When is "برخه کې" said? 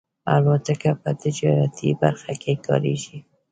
2.01-2.53